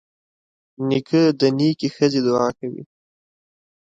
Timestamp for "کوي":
2.59-2.83